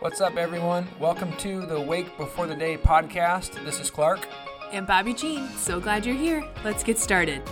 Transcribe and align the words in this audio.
What's 0.00 0.22
up, 0.22 0.38
everyone? 0.38 0.88
Welcome 0.98 1.30
to 1.36 1.66
the 1.66 1.78
Wake 1.78 2.16
Before 2.16 2.46
the 2.46 2.54
Day 2.54 2.78
podcast. 2.78 3.62
This 3.66 3.80
is 3.80 3.90
Klarc. 3.90 4.24
And 4.72 4.86
Bobbie 4.86 5.12
Jean. 5.12 5.46
So 5.58 5.78
glad 5.78 6.06
you're 6.06 6.16
here. 6.16 6.42
Let's 6.64 6.82
get 6.82 6.98
started. 6.98 7.42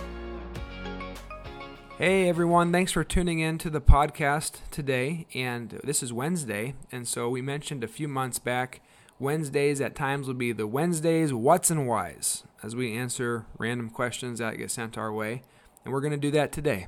Hey, 1.99 2.27
everyone. 2.27 2.71
Thanks 2.71 2.91
for 2.91 3.03
tuning 3.03 3.37
in 3.37 3.59
to 3.59 3.69
the 3.69 3.79
podcast 3.79 4.61
today. 4.71 5.27
And 5.35 5.79
this 5.83 6.01
is 6.01 6.11
Wednesday. 6.11 6.73
And 6.91 7.07
so 7.07 7.29
we 7.29 7.43
mentioned 7.43 7.83
a 7.83 7.87
few 7.87 8.07
months 8.07 8.39
back 8.39 8.81
Wednesdays 9.19 9.79
at 9.79 9.93
times 9.93 10.25
will 10.25 10.33
be 10.33 10.51
the 10.51 10.65
Wednesdays 10.65 11.31
What's 11.31 11.69
and 11.69 11.87
Whys 11.87 12.45
as 12.63 12.75
we 12.75 12.97
answer 12.97 13.45
random 13.59 13.91
questions 13.91 14.39
that 14.39 14.57
get 14.57 14.71
sent 14.71 14.97
our 14.97 15.13
way. 15.13 15.43
And 15.85 15.93
we're 15.93 16.01
going 16.01 16.13
to 16.13 16.17
do 16.17 16.31
that 16.31 16.51
today. 16.51 16.87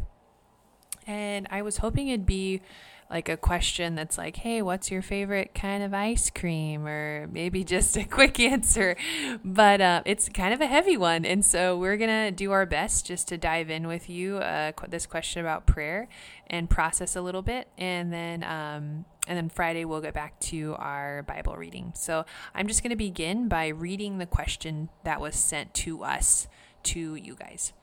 And 1.12 1.48
I 1.52 1.62
was 1.62 1.78
hoping 1.78 2.08
it'd 2.08 2.26
be 2.26 2.62
like 3.10 3.28
a 3.28 3.36
question 3.36 3.96
that's 3.96 4.18
like, 4.18 4.38
hey, 4.38 4.62
what's 4.62 4.90
your 4.90 5.02
favorite 5.02 5.54
kind 5.54 5.84
of 5.84 5.94
ice 5.94 6.30
cream? 6.30 6.88
Or 6.88 7.28
maybe 7.28 7.64
just 7.66 7.98
a 7.98 8.06
quick 8.06 8.40
answer. 8.40 8.96
But 9.44 9.82
uh, 9.82 10.04
it's 10.06 10.30
kind 10.30 10.54
of 10.54 10.62
a 10.62 10.68
heavy 10.68 10.96
one. 10.96 11.26
And 11.26 11.44
so 11.44 11.78
we're 11.78 11.98
going 11.98 12.10
to 12.10 12.32
do 12.32 12.52
our 12.52 12.66
best 12.66 13.06
just 13.06 13.28
to 13.28 13.38
dive 13.38 13.70
in 13.70 13.88
with 13.88 14.10
you 14.10 14.38
uh, 14.38 14.72
this 14.88 15.06
question 15.06 15.42
about 15.42 15.68
prayer 15.68 16.08
and 16.48 16.70
process 16.70 17.16
a 17.16 17.22
little 17.22 17.42
bit. 17.42 17.68
And 17.78 18.14
then, 18.14 18.44
um, 18.44 19.06
and 19.28 19.38
then 19.38 19.50
Friday 19.50 19.84
we'll 19.84 20.02
get 20.02 20.14
back 20.14 20.40
to 20.40 20.76
our 20.80 21.24
Bible 21.24 21.58
reading. 21.58 21.92
So 21.96 22.26
I'm 22.56 22.68
just 22.68 22.82
going 22.82 22.92
to 22.92 22.96
begin 22.96 23.50
by 23.50 23.68
reading 23.68 24.18
the 24.18 24.26
question 24.26 24.90
that 25.04 25.20
was 25.20 25.36
sent 25.36 25.74
to 25.74 26.04
us, 26.04 26.48
to 26.84 27.16
you 27.16 27.36
guys. 27.36 27.74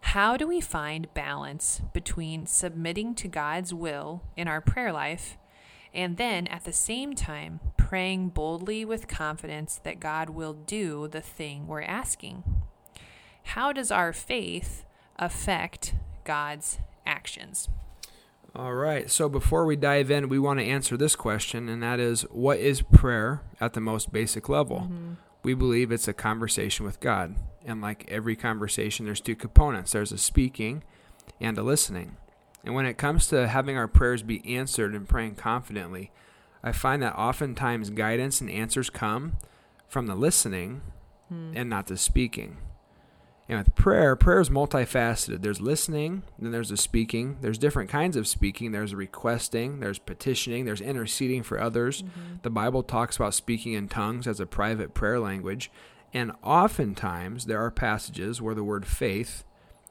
How 0.00 0.36
do 0.36 0.46
we 0.46 0.60
find 0.60 1.12
balance 1.14 1.82
between 1.92 2.46
submitting 2.46 3.14
to 3.16 3.28
God's 3.28 3.74
will 3.74 4.22
in 4.36 4.48
our 4.48 4.60
prayer 4.60 4.92
life 4.92 5.36
and 5.92 6.16
then 6.16 6.46
at 6.46 6.64
the 6.64 6.72
same 6.72 7.14
time 7.14 7.60
praying 7.76 8.30
boldly 8.30 8.84
with 8.84 9.08
confidence 9.08 9.80
that 9.82 10.00
God 10.00 10.30
will 10.30 10.52
do 10.52 11.08
the 11.08 11.20
thing 11.20 11.66
we're 11.66 11.82
asking? 11.82 12.44
How 13.42 13.72
does 13.72 13.90
our 13.90 14.12
faith 14.12 14.84
affect 15.16 15.94
God's 16.24 16.78
actions? 17.06 17.68
All 18.54 18.74
right. 18.74 19.10
So 19.10 19.28
before 19.28 19.64
we 19.66 19.76
dive 19.76 20.10
in, 20.10 20.28
we 20.28 20.38
want 20.38 20.58
to 20.58 20.64
answer 20.64 20.96
this 20.96 21.16
question, 21.16 21.68
and 21.68 21.82
that 21.82 22.00
is 22.00 22.22
what 22.22 22.58
is 22.58 22.82
prayer 22.82 23.42
at 23.60 23.74
the 23.74 23.80
most 23.80 24.12
basic 24.12 24.48
level? 24.48 24.80
Mm-hmm. 24.80 25.12
We 25.42 25.54
believe 25.54 25.92
it's 25.92 26.08
a 26.08 26.12
conversation 26.12 26.84
with 26.84 27.00
God. 27.00 27.36
And 27.64 27.80
like 27.80 28.10
every 28.10 28.36
conversation, 28.36 29.06
there's 29.06 29.20
two 29.20 29.36
components 29.36 29.92
there's 29.92 30.12
a 30.12 30.18
speaking 30.18 30.82
and 31.40 31.56
a 31.58 31.62
listening. 31.62 32.16
And 32.64 32.74
when 32.74 32.86
it 32.86 32.98
comes 32.98 33.28
to 33.28 33.48
having 33.48 33.76
our 33.76 33.88
prayers 33.88 34.22
be 34.22 34.44
answered 34.56 34.94
and 34.94 35.08
praying 35.08 35.36
confidently, 35.36 36.10
I 36.62 36.72
find 36.72 37.02
that 37.02 37.16
oftentimes 37.16 37.90
guidance 37.90 38.40
and 38.40 38.50
answers 38.50 38.90
come 38.90 39.36
from 39.88 40.06
the 40.06 40.16
listening 40.16 40.82
hmm. 41.28 41.52
and 41.54 41.70
not 41.70 41.86
the 41.86 41.96
speaking. 41.96 42.58
And 43.48 43.58
with 43.58 43.74
prayer, 43.74 44.14
prayer 44.14 44.40
is 44.40 44.50
multifaceted. 44.50 45.40
There's 45.40 45.60
listening, 45.60 46.22
then 46.38 46.52
there's 46.52 46.68
the 46.68 46.76
speaking. 46.76 47.38
There's 47.40 47.56
different 47.56 47.88
kinds 47.88 48.14
of 48.14 48.28
speaking. 48.28 48.72
There's 48.72 48.94
requesting, 48.94 49.80
there's 49.80 49.98
petitioning, 49.98 50.66
there's 50.66 50.82
interceding 50.82 51.42
for 51.42 51.58
others. 51.58 52.02
Mm-hmm. 52.02 52.36
The 52.42 52.50
Bible 52.50 52.82
talks 52.82 53.16
about 53.16 53.32
speaking 53.32 53.72
in 53.72 53.88
tongues 53.88 54.26
as 54.26 54.38
a 54.38 54.46
private 54.46 54.92
prayer 54.92 55.18
language. 55.18 55.70
And 56.12 56.32
oftentimes, 56.42 57.46
there 57.46 57.60
are 57.60 57.70
passages 57.70 58.42
where 58.42 58.54
the 58.54 58.64
word 58.64 58.86
faith 58.86 59.44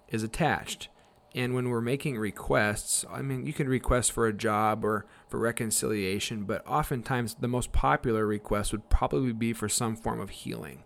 is 0.07 0.21
attached. 0.21 0.89
And 1.33 1.53
when 1.53 1.69
we're 1.69 1.81
making 1.81 2.17
requests, 2.17 3.05
I 3.11 3.21
mean, 3.21 3.45
you 3.45 3.53
can 3.53 3.67
request 3.67 4.11
for 4.11 4.27
a 4.27 4.33
job 4.33 4.83
or 4.83 5.05
for 5.27 5.39
reconciliation, 5.39 6.45
but 6.45 6.65
oftentimes 6.65 7.35
the 7.35 7.47
most 7.47 7.71
popular 7.71 8.25
request 8.25 8.71
would 8.71 8.89
probably 8.89 9.33
be 9.33 9.53
for 9.53 9.69
some 9.69 9.95
form 9.95 10.19
of 10.19 10.29
healing. 10.29 10.83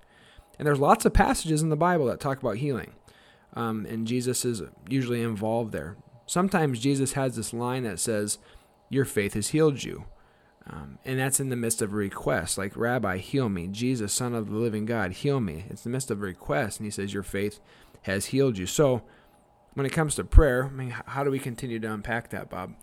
And 0.61 0.67
there's 0.67 0.79
lots 0.79 1.05
of 1.05 1.13
passages 1.13 1.63
in 1.63 1.69
the 1.69 1.75
Bible 1.75 2.05
that 2.05 2.19
talk 2.19 2.39
about 2.39 2.57
healing. 2.57 2.91
Um, 3.55 3.83
and 3.87 4.05
Jesus 4.05 4.45
is 4.45 4.61
usually 4.87 5.23
involved 5.23 5.71
there. 5.71 5.97
Sometimes 6.27 6.79
Jesus 6.79 7.13
has 7.13 7.35
this 7.35 7.51
line 7.51 7.81
that 7.81 7.99
says, 7.99 8.37
Your 8.87 9.03
faith 9.03 9.33
has 9.33 9.47
healed 9.47 9.83
you. 9.83 10.05
Um, 10.67 10.99
and 11.03 11.17
that's 11.17 11.39
in 11.39 11.49
the 11.49 11.55
midst 11.55 11.81
of 11.81 11.91
a 11.91 11.95
request, 11.95 12.59
like, 12.59 12.77
Rabbi, 12.77 13.17
heal 13.17 13.49
me. 13.49 13.69
Jesus, 13.69 14.13
Son 14.13 14.35
of 14.35 14.51
the 14.51 14.55
living 14.55 14.85
God, 14.85 15.13
heal 15.13 15.39
me. 15.39 15.65
It's 15.67 15.83
in 15.83 15.91
the 15.91 15.95
midst 15.95 16.11
of 16.11 16.19
a 16.19 16.25
request, 16.25 16.79
and 16.79 16.85
he 16.85 16.91
says, 16.91 17.11
Your 17.11 17.23
faith 17.23 17.59
has 18.03 18.27
healed 18.27 18.59
you. 18.59 18.67
So, 18.67 19.01
when 19.73 19.87
it 19.87 19.91
comes 19.91 20.13
to 20.13 20.23
prayer, 20.23 20.65
I 20.65 20.69
mean, 20.69 20.91
how 20.91 21.23
do 21.23 21.31
we 21.31 21.39
continue 21.39 21.79
to 21.79 21.91
unpack 21.91 22.29
that, 22.29 22.51
Bob? 22.51 22.75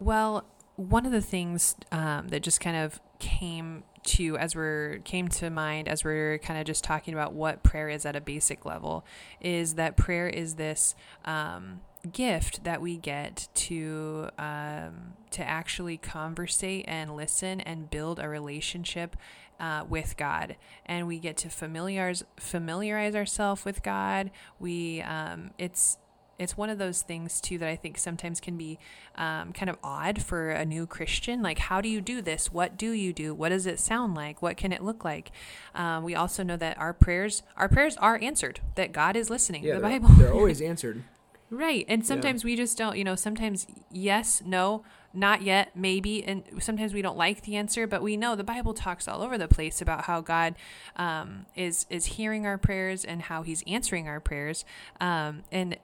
Well, 0.00 0.44
one 0.88 1.06
of 1.06 1.12
the 1.12 1.20
things 1.20 1.76
um, 1.90 2.28
that 2.28 2.42
just 2.42 2.60
kind 2.60 2.76
of 2.76 3.00
came 3.18 3.84
to 4.04 4.36
as 4.36 4.56
we're 4.56 4.98
came 5.04 5.28
to 5.28 5.48
mind 5.48 5.86
as 5.86 6.02
we're 6.02 6.36
kind 6.38 6.58
of 6.58 6.66
just 6.66 6.82
talking 6.82 7.14
about 7.14 7.32
what 7.32 7.62
prayer 7.62 7.88
is 7.88 8.04
at 8.04 8.16
a 8.16 8.20
basic 8.20 8.64
level 8.66 9.04
is 9.40 9.74
that 9.74 9.96
prayer 9.96 10.28
is 10.28 10.56
this 10.56 10.96
um, 11.24 11.80
gift 12.10 12.64
that 12.64 12.80
we 12.80 12.96
get 12.96 13.48
to 13.54 14.28
um, 14.38 15.14
to 15.30 15.42
actually 15.48 15.96
conversate 15.96 16.84
and 16.88 17.14
listen 17.14 17.60
and 17.60 17.90
build 17.90 18.18
a 18.18 18.28
relationship 18.28 19.16
uh, 19.60 19.84
with 19.88 20.16
God, 20.16 20.56
and 20.84 21.06
we 21.06 21.20
get 21.20 21.36
to 21.38 21.48
familiarize 21.48 22.24
familiarize 22.36 23.14
ourselves 23.14 23.64
with 23.64 23.82
God. 23.82 24.30
We 24.58 25.02
um, 25.02 25.52
it's 25.58 25.98
it's 26.42 26.56
one 26.56 26.70
of 26.70 26.78
those 26.78 27.02
things 27.02 27.40
too 27.40 27.58
that 27.58 27.68
I 27.68 27.76
think 27.76 27.98
sometimes 27.98 28.40
can 28.40 28.56
be 28.56 28.78
um, 29.16 29.52
kind 29.52 29.70
of 29.70 29.76
odd 29.82 30.22
for 30.22 30.50
a 30.50 30.64
new 30.64 30.86
Christian. 30.86 31.42
Like, 31.42 31.58
how 31.58 31.80
do 31.80 31.88
you 31.88 32.00
do 32.00 32.20
this? 32.22 32.52
What 32.52 32.76
do 32.76 32.90
you 32.90 33.12
do? 33.12 33.34
What 33.34 33.50
does 33.50 33.66
it 33.66 33.78
sound 33.78 34.14
like? 34.14 34.42
What 34.42 34.56
can 34.56 34.72
it 34.72 34.82
look 34.82 35.04
like? 35.04 35.30
Um, 35.74 36.04
we 36.04 36.14
also 36.14 36.42
know 36.42 36.56
that 36.56 36.78
our 36.78 36.92
prayers, 36.92 37.42
our 37.56 37.68
prayers 37.68 37.96
are 37.98 38.18
answered. 38.20 38.60
That 38.74 38.92
God 38.92 39.16
is 39.16 39.30
listening. 39.30 39.64
Yeah, 39.64 39.74
the 39.74 39.80
they're, 39.80 40.00
Bible, 40.00 40.08
they're 40.14 40.32
always 40.34 40.60
answered. 40.60 41.04
right, 41.50 41.84
and 41.88 42.06
sometimes 42.06 42.42
yeah. 42.42 42.46
we 42.46 42.56
just 42.56 42.76
don't. 42.78 42.96
You 42.96 43.04
know, 43.04 43.14
sometimes 43.14 43.66
yes, 43.90 44.42
no, 44.44 44.84
not 45.14 45.42
yet, 45.42 45.76
maybe, 45.76 46.24
and 46.24 46.42
sometimes 46.60 46.94
we 46.94 47.02
don't 47.02 47.16
like 47.16 47.42
the 47.42 47.56
answer, 47.56 47.86
but 47.86 48.02
we 48.02 48.16
know 48.16 48.34
the 48.34 48.44
Bible 48.44 48.72
talks 48.72 49.06
all 49.06 49.22
over 49.22 49.36
the 49.36 49.48
place 49.48 49.82
about 49.82 50.04
how 50.04 50.20
God 50.20 50.54
um, 50.96 51.46
is 51.54 51.86
is 51.90 52.06
hearing 52.06 52.46
our 52.46 52.58
prayers 52.58 53.04
and 53.04 53.22
how 53.22 53.42
He's 53.42 53.62
answering 53.66 54.08
our 54.08 54.20
prayers, 54.20 54.64
um, 55.00 55.42
and 55.50 55.76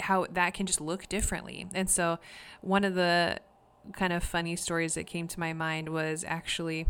how 0.00 0.26
that 0.30 0.54
can 0.54 0.66
just 0.66 0.80
look 0.80 1.08
differently. 1.08 1.66
And 1.74 1.88
so, 1.88 2.18
one 2.60 2.84
of 2.84 2.94
the 2.94 3.38
kind 3.92 4.12
of 4.12 4.22
funny 4.22 4.56
stories 4.56 4.94
that 4.94 5.06
came 5.06 5.28
to 5.28 5.40
my 5.40 5.52
mind 5.52 5.88
was 5.88 6.24
actually 6.26 6.86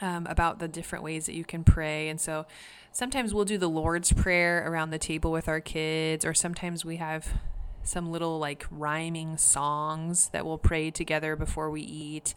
um, 0.00 0.26
about 0.26 0.58
the 0.58 0.68
different 0.68 1.04
ways 1.04 1.26
that 1.26 1.34
you 1.34 1.44
can 1.44 1.64
pray. 1.64 2.08
And 2.08 2.20
so, 2.20 2.46
sometimes 2.92 3.34
we'll 3.34 3.44
do 3.44 3.58
the 3.58 3.68
Lord's 3.68 4.12
Prayer 4.12 4.64
around 4.66 4.90
the 4.90 4.98
table 4.98 5.32
with 5.32 5.48
our 5.48 5.60
kids, 5.60 6.24
or 6.24 6.34
sometimes 6.34 6.84
we 6.84 6.96
have 6.96 7.28
some 7.82 8.10
little 8.10 8.38
like 8.38 8.66
rhyming 8.70 9.36
songs 9.36 10.28
that 10.28 10.44
we'll 10.44 10.58
pray 10.58 10.90
together 10.90 11.36
before 11.36 11.70
we 11.70 11.80
eat. 11.82 12.34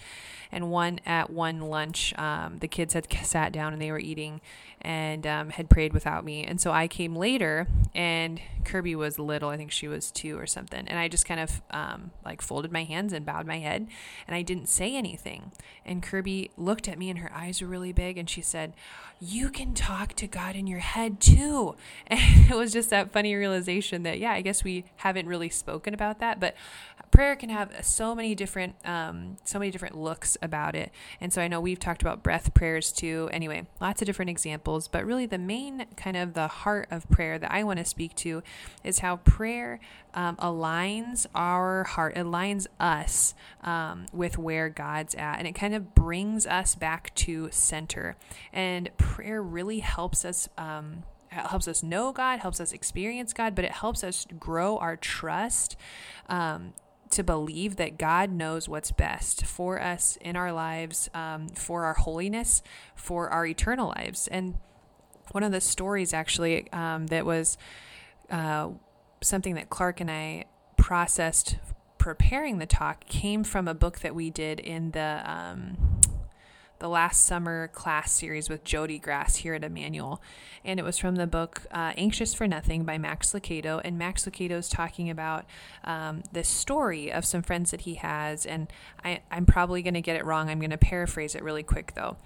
And 0.52 0.70
one 0.70 1.00
at 1.06 1.30
one 1.30 1.62
lunch, 1.62 2.18
um, 2.18 2.58
the 2.60 2.68
kids 2.68 2.94
had 2.94 3.12
sat 3.24 3.52
down 3.52 3.74
and 3.74 3.82
they 3.82 3.92
were 3.92 4.00
eating 4.00 4.42
and 4.84 5.26
um, 5.26 5.50
had 5.50 5.70
prayed 5.70 5.94
without 5.94 6.26
me. 6.26 6.44
And 6.44 6.60
so 6.60 6.72
I 6.72 6.88
came 6.88 7.16
later, 7.16 7.68
and 7.96 8.42
Kirby 8.66 8.96
was 8.96 9.18
little. 9.18 9.50
I 9.50 9.58
think 9.58 9.72
she 9.72 9.88
was 9.88 10.12
two 10.12 10.38
or 10.38 10.46
something. 10.46 10.88
And 10.88 11.00
I 11.00 11.08
just 11.08 11.26
kind 11.26 11.40
of 11.40 11.62
um, 11.72 12.12
like 12.26 12.42
folded 12.42 12.72
my 12.72 12.84
hands 12.84 13.14
and 13.14 13.26
bowed 13.26 13.48
my 13.48 13.60
head, 13.60 13.88
and 14.28 14.36
I 14.36 14.42
didn't 14.42 14.68
say 14.68 14.96
anything. 14.96 15.52
And 15.86 16.04
Kirby 16.04 16.52
looked 16.58 16.90
at 16.90 16.98
me, 16.98 17.10
and 17.10 17.20
her 17.20 17.32
eyes 17.34 17.62
were 17.62 17.68
really 17.68 17.94
big, 17.94 18.18
and 18.18 18.30
she 18.30 18.42
said, 18.42 18.74
You 19.22 19.50
can 19.50 19.74
talk 19.74 20.14
to 20.14 20.28
God 20.28 20.56
in 20.56 20.68
your 20.68 20.80
head 20.80 21.20
too. 21.20 21.76
And 22.08 22.52
it 22.52 22.56
was 22.56 22.74
just 22.74 22.90
that 22.90 23.12
funny 23.12 23.34
realization 23.34 24.04
that, 24.04 24.20
yeah, 24.20 24.34
I 24.34 24.42
guess 24.42 24.64
we 24.64 24.86
haven't 24.98 25.28
really 25.28 25.50
spoken 25.50 25.94
about 25.94 26.20
that, 26.20 26.40
but 26.40 26.56
prayer 27.12 27.36
can 27.36 27.50
have 27.50 27.86
so 27.86 28.14
many 28.14 28.36
different, 28.36 28.76
um, 28.86 29.38
so 29.46 29.60
many 29.60 29.72
different 29.72 29.98
looks 29.98 30.36
about 30.42 30.76
it. 30.76 30.92
And 31.22 31.32
so 31.32 31.42
I 31.42 31.48
know 31.48 31.62
we've 31.62 31.80
talked 31.80 32.02
about 32.02 32.24
breath 32.24 32.54
prayers 32.54 32.92
too. 32.92 33.30
Anyway, 33.32 33.68
lots 33.80 34.02
of 34.02 34.08
different 34.08 34.30
examples 34.30 34.73
but 34.88 35.06
really 35.06 35.26
the 35.26 35.38
main 35.38 35.86
kind 35.96 36.18
of 36.18 36.34
the 36.34 36.48
heart 36.48 36.88
of 36.92 37.10
prayer 37.10 37.38
that 37.38 37.52
I 37.52 37.64
want 37.64 37.80
to 37.80 37.86
speak 37.86 38.16
to 38.16 38.44
is 38.84 39.00
how 39.00 39.18
prayer 39.18 39.80
um, 40.14 40.36
aligns 40.38 41.26
our 41.34 41.84
heart, 41.84 42.16
aligns 42.16 42.68
us 42.80 43.34
um, 43.64 44.06
with 44.12 44.38
where 44.38 44.70
God's 44.70 45.16
at, 45.16 45.38
and 45.40 45.48
it 45.48 45.54
kind 45.54 45.74
of 45.74 45.96
brings 45.96 46.46
us 46.46 46.76
back 46.76 47.14
to 47.16 47.50
center. 47.52 48.16
And 48.52 48.90
prayer 48.98 49.42
really 49.42 49.80
helps 49.80 50.26
us. 50.26 50.50
Um, 50.58 51.04
helps 51.30 51.68
us 51.68 51.82
know 51.82 52.12
God, 52.12 52.38
helps 52.42 52.60
us 52.60 52.72
experience 52.74 53.34
God, 53.34 53.56
but 53.56 53.66
it 53.66 53.72
helps 53.72 54.04
us 54.04 54.28
grow 54.40 54.78
our 54.78 54.96
trust 54.96 55.76
um, 56.30 56.74
to 57.12 57.24
believe 57.24 57.76
that 57.76 57.98
God 57.98 58.32
knows 58.32 58.68
what's 58.68 58.92
best 58.92 59.46
for 59.46 59.82
us 59.82 60.18
in 60.22 60.36
our 60.36 60.52
lives, 60.52 61.10
um, 61.14 61.50
for 61.50 61.86
our 61.86 61.94
holiness, 61.94 62.64
for 62.96 63.30
our 63.30 63.46
eternal 63.46 63.90
lives. 63.90 64.28
And 64.28 64.56
one 65.32 65.44
of 65.44 65.52
the 65.52 65.62
stories 65.62 66.14
actually 66.14 66.72
um, 66.72 67.08
that 67.08 67.26
was 67.26 67.58
uh, 68.30 68.70
something 69.22 69.56
that 69.56 69.70
Klarc 69.70 70.02
and 70.02 70.10
I 70.10 70.46
processed 70.78 71.58
preparing 71.98 72.58
the 72.58 72.66
talk 72.66 73.06
came 73.06 73.44
from 73.44 73.68
a 73.68 73.74
book 73.74 74.00
that 74.00 74.14
we 74.14 74.30
did 74.30 74.60
in 74.60 74.92
the 74.92 75.22
um, 75.26 76.02
the 76.84 76.90
last 76.90 77.26
summer 77.26 77.70
class 77.70 78.12
series 78.12 78.50
with 78.50 78.66
Jody 78.66 79.00
Grass 79.00 79.38
here 79.38 79.54
at 79.54 79.64
Emmanuel. 79.64 80.22
And 80.66 80.82
it 80.82 80.84
was 80.84 80.98
from 80.98 81.16
the 81.16 81.26
book 81.26 81.62
uh, 81.72 81.94
Anxious 81.96 82.34
for 82.34 82.46
Nothing 82.46 82.84
by 82.84 82.98
Max 82.98 83.32
Lucado. 83.32 83.80
And 83.86 83.98
Max 83.98 84.26
Lucado 84.26 84.58
is 84.58 84.68
talking 84.68 85.10
about 85.10 85.46
um, 85.86 86.24
this 86.34 86.50
story 86.50 87.10
of 87.10 87.24
some 87.24 87.42
friends 87.42 87.72
that 87.72 87.82
he 87.82 87.94
has. 87.94 88.46
And 88.46 88.68
I, 89.02 89.22
I'm 89.32 89.46
probably 89.46 89.82
going 89.82 89.94
to 89.94 90.02
get 90.02 90.18
it 90.18 90.26
wrong. 90.26 90.50
I'm 90.50 90.60
going 90.60 90.72
to 90.72 90.78
paraphrase 90.78 91.36
it 91.36 91.42
really 91.42 91.64
quick, 91.64 91.94
though. 91.96 92.18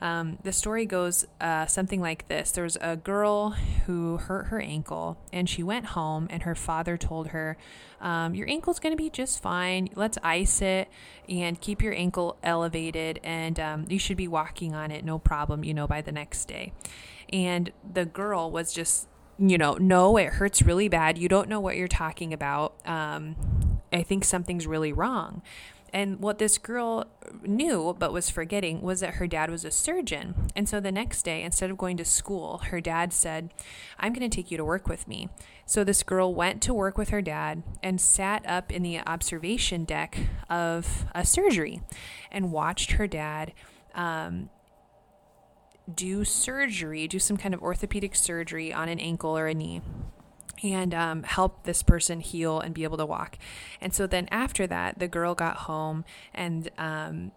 Um, 0.00 0.38
the 0.42 0.52
story 0.52 0.86
goes 0.86 1.26
uh, 1.40 1.66
something 1.66 2.00
like 2.00 2.28
this 2.28 2.50
There 2.50 2.64
was 2.64 2.76
a 2.80 2.96
girl 2.96 3.50
who 3.86 4.18
hurt 4.18 4.46
her 4.46 4.60
ankle, 4.60 5.18
and 5.32 5.48
she 5.48 5.62
went 5.62 5.86
home, 5.86 6.26
and 6.30 6.42
her 6.42 6.54
father 6.54 6.96
told 6.96 7.28
her, 7.28 7.56
um, 8.00 8.34
Your 8.34 8.48
ankle's 8.48 8.78
going 8.78 8.92
to 8.92 9.02
be 9.02 9.10
just 9.10 9.42
fine. 9.42 9.88
Let's 9.94 10.18
ice 10.22 10.60
it 10.60 10.88
and 11.28 11.60
keep 11.60 11.82
your 11.82 11.94
ankle 11.94 12.36
elevated, 12.42 13.20
and 13.22 13.58
um, 13.60 13.86
you 13.88 13.98
should 13.98 14.16
be 14.16 14.28
walking 14.28 14.74
on 14.74 14.90
it, 14.90 15.04
no 15.04 15.18
problem, 15.18 15.64
you 15.64 15.74
know, 15.74 15.86
by 15.86 16.00
the 16.00 16.12
next 16.12 16.46
day. 16.46 16.72
And 17.32 17.72
the 17.90 18.04
girl 18.04 18.50
was 18.50 18.72
just 18.72 19.08
you 19.38 19.58
know, 19.58 19.74
no, 19.74 20.16
it 20.16 20.34
hurts 20.34 20.62
really 20.62 20.88
bad. 20.88 21.18
You 21.18 21.28
don't 21.28 21.48
know 21.48 21.58
what 21.58 21.76
you're 21.76 21.88
talking 21.88 22.32
about. 22.32 22.74
Um, 22.86 23.34
I 23.92 24.02
think 24.02 24.24
something's 24.24 24.66
really 24.66 24.92
wrong. 24.92 25.42
And 25.94 26.18
what 26.18 26.38
this 26.38 26.58
girl 26.58 27.06
knew 27.44 27.94
but 27.96 28.12
was 28.12 28.28
forgetting 28.28 28.82
was 28.82 28.98
that 28.98 29.14
her 29.14 29.28
dad 29.28 29.48
was 29.48 29.64
a 29.64 29.70
surgeon. 29.70 30.48
And 30.56 30.68
so 30.68 30.80
the 30.80 30.90
next 30.90 31.22
day, 31.22 31.44
instead 31.44 31.70
of 31.70 31.78
going 31.78 31.96
to 31.98 32.04
school, 32.04 32.58
her 32.70 32.80
dad 32.80 33.12
said, 33.12 33.54
I'm 33.96 34.12
going 34.12 34.28
to 34.28 34.36
take 34.36 34.50
you 34.50 34.56
to 34.56 34.64
work 34.64 34.88
with 34.88 35.06
me. 35.06 35.28
So 35.66 35.84
this 35.84 36.02
girl 36.02 36.34
went 36.34 36.60
to 36.62 36.74
work 36.74 36.98
with 36.98 37.10
her 37.10 37.22
dad 37.22 37.62
and 37.80 38.00
sat 38.00 38.44
up 38.44 38.72
in 38.72 38.82
the 38.82 38.98
observation 39.06 39.84
deck 39.84 40.18
of 40.50 41.06
a 41.14 41.24
surgery 41.24 41.80
and 42.32 42.50
watched 42.50 42.92
her 42.92 43.06
dad. 43.06 43.52
Um, 43.94 44.50
do 45.94 46.24
surgery, 46.24 47.06
do 47.06 47.20
some 47.20 47.36
kind 47.36 47.54
of 47.54 47.62
orthopedic 47.62 48.16
surgery 48.16 48.72
on 48.72 48.88
an 48.88 48.98
ankle 48.98 49.38
or 49.38 49.46
a 49.46 49.54
knee 49.54 49.80
and 50.64 50.94
um, 50.94 51.22
help 51.22 51.64
this 51.64 51.82
person 51.82 52.20
heal 52.20 52.58
and 52.58 52.74
be 52.74 52.84
able 52.84 52.96
to 52.96 53.06
walk. 53.06 53.38
And 53.80 53.94
so 53.94 54.06
then 54.06 54.26
after 54.30 54.66
that, 54.66 54.98
the 54.98 55.08
girl 55.08 55.34
got 55.34 55.58
home 55.58 56.04
and 56.32 56.70
um, 56.78 57.32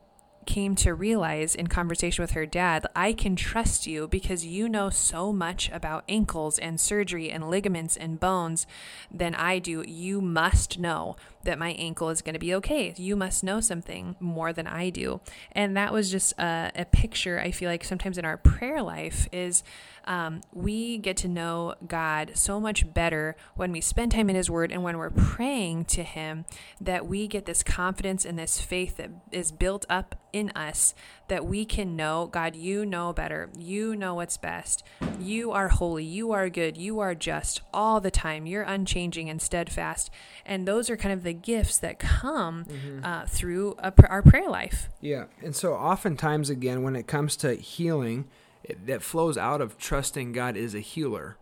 came 0.47 0.75
to 0.75 0.95
realize 0.95 1.53
in 1.53 1.68
conversation 1.68 2.24
with 2.24 2.31
her 2.31 2.45
dad, 2.45 2.88
I 2.95 3.13
can 3.13 3.35
trust 3.35 3.85
you 3.85 4.07
because 4.07 4.45
you 4.45 4.68
know 4.68 4.89
so 4.89 5.31
much 5.33 5.69
about 5.71 6.06
ankles 6.07 6.57
and 6.57 6.79
surgery 6.79 7.29
and 7.29 7.50
ligaments 7.50 7.97
and 7.97 8.19
bones 8.19 8.65
than 9.12 9.35
I 9.35 9.59
do. 9.59 9.83
You 9.85 10.21
must 10.21 10.79
know 10.79 11.18
that 11.47 11.57
my 11.57 11.71
ankle 11.71 12.09
is 12.09 12.21
going 12.21 12.33
to 12.33 12.39
be 12.39 12.53
okay. 12.55 12.94
You 12.97 13.15
must 13.15 13.44
know 13.44 13.59
something 13.59 14.15
more 14.19 14.53
than 14.53 14.67
I 14.67 14.89
do. 14.89 15.21
And 15.53 15.75
that 15.75 15.91
was 15.91 16.11
just 16.11 16.33
a, 16.38 16.71
a 16.75 16.85
picture 16.85 17.39
I 17.39 17.51
feel 17.51 17.69
like 17.69 17.83
sometimes 17.83 18.17
in 18.17 18.25
our 18.25 18.38
prayer 18.38 18.83
life 18.83 19.27
is 19.31 19.63
um, 20.05 20.41
we 20.53 20.97
get 20.97 21.17
to 21.17 21.27
know 21.27 21.75
God 21.85 22.31
so 22.35 22.61
much 22.61 22.94
better 22.94 23.35
when 23.55 23.71
we 23.73 23.81
spend 23.81 24.13
time 24.13 24.29
in 24.29 24.35
His 24.35 24.49
Word 24.49 24.71
and 24.71 24.81
when 24.81 24.97
we're 24.97 25.09
praying 25.09 25.85
to 25.85 26.03
Him 26.03 26.45
that 26.79 27.05
we 27.05 27.27
get 27.27 27.45
this 27.45 27.61
confidence 27.61 28.23
and 28.23 28.39
this 28.39 28.61
faith 28.61 28.97
that 28.97 29.09
is 29.31 29.51
built 29.51 29.85
up 29.89 30.15
in 30.31 30.50
us 30.51 30.93
that 31.27 31.45
we 31.45 31.65
can 31.65 31.95
know 31.95 32.27
God, 32.31 32.55
you 32.55 32.85
know 32.85 33.11
better. 33.11 33.50
You 33.57 33.95
know 33.95 34.15
what's 34.15 34.38
best. 34.38 34.83
You 35.19 35.51
are 35.51 35.67
holy. 35.67 36.05
You 36.05 36.31
are 36.31 36.50
good. 36.50 36.77
You 36.77 37.00
are 37.00 37.15
just 37.15 37.61
all 37.73 38.00
the 38.00 38.11
time. 38.11 38.45
You're 38.45 38.63
unchanging 38.63 39.29
and 39.29 39.41
steadfast. 39.41 40.09
And 40.45 40.65
those 40.65 40.89
are 40.89 40.97
kind 40.97 41.13
of 41.13 41.23
the 41.23 41.33
gifts 41.42 41.78
that 41.80 42.00
come 42.00 42.66
mm-hmm. 42.66 43.04
uh, 43.04 43.25
through 43.25 43.75
a, 43.80 43.94
our 44.10 44.22
prayer 44.22 44.50
life. 44.50 44.89
Yeah. 45.01 45.25
And 45.44 45.56
so, 45.56 45.74
oftentimes, 45.74 46.50
again, 46.50 46.84
when 46.84 46.95
it 46.95 47.07
comes 47.07 47.36
to 47.38 47.56
healing, 47.56 48.28
it, 48.63 48.86
that 48.88 49.01
flows 49.01 49.38
out 49.38 49.62
of 49.62 49.78
trusting 49.78 50.31
God 50.31 50.57
is 50.57 50.75
a 50.75 50.80
healer 50.80 51.38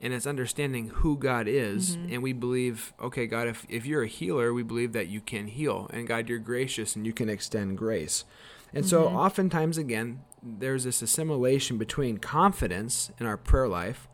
and 0.00 0.14
it's 0.14 0.26
understanding 0.26 0.88
who 0.88 1.16
God 1.16 1.46
is. 1.46 1.96
Mm-hmm. 1.96 2.14
And 2.14 2.22
we 2.22 2.32
believe, 2.32 2.94
okay, 3.00 3.26
God, 3.26 3.48
if, 3.48 3.66
if 3.68 3.84
you're 3.84 4.02
a 4.02 4.08
healer, 4.08 4.52
we 4.52 4.62
believe 4.62 4.92
that 4.92 5.08
you 5.08 5.20
can 5.20 5.46
heal. 5.46 5.90
And 5.92 6.08
God, 6.08 6.28
you're 6.28 6.38
gracious 6.38 6.96
and 6.96 7.06
you 7.06 7.12
can 7.12 7.28
extend 7.28 7.76
grace. 7.76 8.24
And 8.72 8.84
mm-hmm. 8.84 8.90
so, 8.90 9.08
oftentimes, 9.08 9.76
again, 9.76 10.22
there's 10.42 10.84
this 10.84 11.02
assimilation 11.02 11.76
between 11.76 12.18
confidence 12.18 13.10
in 13.18 13.26
our 13.26 13.36
prayer 13.36 13.68
life 13.68 14.08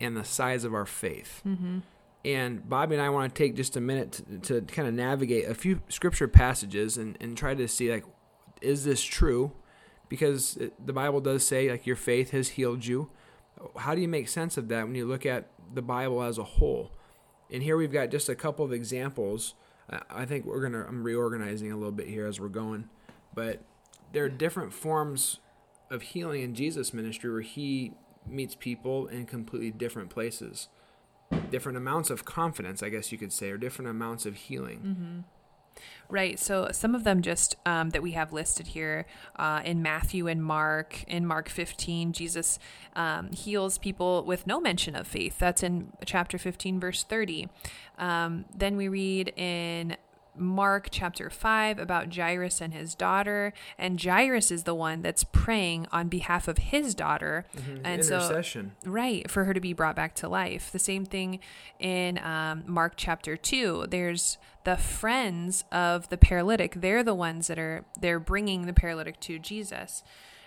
and 0.00 0.16
the 0.16 0.24
size 0.24 0.64
of 0.64 0.74
our 0.74 0.86
faith. 0.86 1.40
Mm-hmm. 1.46 1.80
And 2.24 2.68
Bobbie 2.68 2.94
and 2.94 3.02
I 3.02 3.10
want 3.10 3.34
to 3.34 3.42
take 3.42 3.56
just 3.56 3.76
a 3.76 3.80
minute 3.80 4.22
to, 4.44 4.60
to 4.60 4.72
kind 4.72 4.86
of 4.86 4.94
navigate 4.94 5.48
a 5.48 5.54
few 5.54 5.80
scripture 5.88 6.28
passages 6.28 6.96
and, 6.96 7.18
and 7.20 7.36
try 7.36 7.54
to 7.54 7.66
see, 7.66 7.90
like, 7.90 8.04
is 8.60 8.84
this 8.84 9.02
true? 9.02 9.52
because 10.12 10.58
the 10.84 10.92
Bible 10.92 11.22
does 11.22 11.42
say 11.42 11.70
like 11.70 11.86
your 11.86 11.96
faith 11.96 12.32
has 12.32 12.50
healed 12.50 12.84
you. 12.84 13.08
How 13.78 13.94
do 13.94 14.02
you 14.02 14.08
make 14.08 14.28
sense 14.28 14.58
of 14.58 14.68
that 14.68 14.84
when 14.84 14.94
you 14.94 15.06
look 15.06 15.24
at 15.24 15.48
the 15.72 15.80
Bible 15.80 16.22
as 16.22 16.36
a 16.36 16.44
whole? 16.44 16.92
And 17.50 17.62
here 17.62 17.78
we've 17.78 17.90
got 17.90 18.10
just 18.10 18.28
a 18.28 18.34
couple 18.34 18.62
of 18.62 18.74
examples. 18.74 19.54
I 20.10 20.26
think 20.26 20.44
we're 20.44 20.60
gonna 20.60 20.84
I'm 20.86 21.02
reorganizing 21.02 21.72
a 21.72 21.78
little 21.78 21.92
bit 21.92 22.08
here 22.08 22.26
as 22.26 22.38
we're 22.38 22.48
going, 22.48 22.90
but 23.34 23.62
there 24.12 24.22
are 24.22 24.28
different 24.28 24.74
forms 24.74 25.40
of 25.90 26.02
healing 26.02 26.42
in 26.42 26.54
Jesus' 26.54 26.92
ministry 26.92 27.32
where 27.32 27.40
he 27.40 27.94
meets 28.26 28.54
people 28.54 29.06
in 29.06 29.24
completely 29.24 29.70
different 29.70 30.10
places, 30.10 30.68
different 31.50 31.78
amounts 31.78 32.10
of 32.10 32.24
confidence, 32.24 32.82
I 32.82 32.88
guess 32.88 33.12
you 33.12 33.18
could 33.18 33.32
say, 33.32 33.50
or 33.50 33.56
different 33.56 33.90
amounts 33.90 34.26
of 34.26 34.34
healing. 34.36 34.78
Mm-hmm. 34.78 35.20
Right. 36.08 36.38
So 36.38 36.68
some 36.72 36.94
of 36.94 37.04
them 37.04 37.22
just 37.22 37.56
um, 37.64 37.90
that 37.90 38.02
we 38.02 38.12
have 38.12 38.32
listed 38.32 38.68
here 38.68 39.06
uh, 39.36 39.62
in 39.64 39.80
Matthew 39.80 40.26
and 40.26 40.44
Mark. 40.44 41.04
In 41.04 41.26
Mark 41.26 41.48
15, 41.48 42.12
Jesus 42.12 42.58
um, 42.94 43.30
heals 43.30 43.78
people 43.78 44.22
with 44.24 44.46
no 44.46 44.60
mention 44.60 44.94
of 44.94 45.06
faith. 45.06 45.38
That's 45.38 45.62
in 45.62 45.92
chapter 46.04 46.36
15, 46.36 46.78
verse 46.78 47.02
30. 47.02 47.48
Um, 47.98 48.44
then 48.54 48.76
we 48.76 48.88
read 48.88 49.32
in 49.36 49.96
Mark 50.36 50.88
chapter 50.90 51.28
5 51.28 51.78
about 51.78 52.14
Jairus 52.14 52.60
and 52.60 52.72
his 52.72 52.94
daughter. 52.94 53.52
And 53.78 54.02
Jairus 54.02 54.50
is 54.50 54.64
the 54.64 54.74
one 54.74 55.02
that's 55.02 55.24
praying 55.24 55.86
on 55.92 56.08
behalf 56.08 56.48
of 56.48 56.58
his 56.58 56.94
daughter. 56.94 57.46
Mm-hmm. 57.56 57.76
And 57.84 58.02
Intercession. 58.02 58.72
So, 58.82 58.90
right, 58.90 59.30
for 59.30 59.44
her 59.44 59.54
to 59.54 59.60
be 59.60 59.72
brought 59.72 59.96
back 59.96 60.14
to 60.16 60.28
life. 60.28 60.70
The 60.72 60.78
same 60.78 61.04
thing 61.04 61.40
in 61.78 62.18
um, 62.18 62.64
Mark 62.66 62.94
chapter 62.96 63.36
2. 63.36 63.86
There's 63.90 64.38
the 64.64 64.76
friends 64.76 65.64
of 65.72 66.08
the 66.08 66.16
paralytic. 66.16 66.80
They're 66.80 67.02
the 67.02 67.14
ones 67.14 67.48
that 67.48 67.58
are, 67.58 67.84
they're 68.00 68.20
bringing 68.20 68.66
the 68.66 68.72
paralytic 68.72 69.20
to 69.20 69.38
Jesus. 69.38 70.02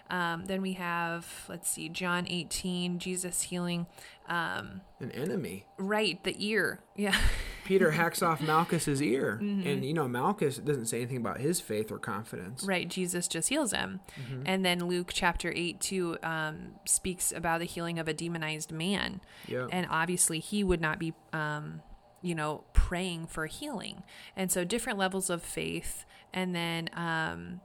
Um, 0.10 0.46
then 0.46 0.62
we 0.62 0.74
have, 0.74 1.46
let's 1.50 1.70
see, 1.70 1.90
John 1.90 2.28
18, 2.30 3.00
Jesus 3.00 3.44
healing 3.44 3.88
um, 4.28 4.82
an 5.00 5.12
enemy. 5.12 5.66
Right, 5.78 6.24
the 6.24 6.36
ear. 6.38 6.80
Yeah. 6.96 7.16
Peter 7.66 7.92
hacks 7.92 8.22
off 8.22 8.42
Malchus's 8.42 9.02
ear, 9.02 9.40
mm-hmm. 9.42 9.68
and 9.68 9.84
you 9.84 9.94
know 9.94 10.08
Malchus 10.08 10.58
doesn't 10.58 10.86
say 10.86 10.98
anything 10.98 11.18
about 11.18 11.40
his 11.40 11.60
faith 11.60 11.92
or 11.92 11.98
confidence. 11.98 12.64
Right, 12.64 12.88
Jesus 12.88 13.28
just 13.28 13.50
heals 13.50 13.72
him, 13.72 14.02
mm-hmm. 14.20 14.44
and 14.46 14.64
then 14.64 14.86
Luke 14.88 15.10
chapter 15.12 15.52
eight 15.56 15.82
two 15.82 16.18
um, 16.22 16.74
speaks 16.86 17.32
about 17.32 17.60
the 17.60 17.66
healing 17.66 17.98
of 17.98 18.08
a 18.08 18.14
demonized 18.14 18.72
man. 18.72 19.20
Yeah. 19.48 19.68
And 19.72 19.88
obviously, 19.90 20.40
he 20.40 20.64
would 20.64 20.82
not 20.82 21.00
be. 21.00 21.14
Um, 21.34 21.82
you 22.22 22.34
know, 22.34 22.64
praying 22.74 23.28
for 23.28 23.46
healing. 23.46 24.02
And 24.36 24.52
so 24.52 24.64
different 24.64 24.98
levels 24.98 25.30
of 25.30 25.44
faith. 25.44 26.06
And 26.34 26.56
then 26.56 26.90
um, 26.94 27.62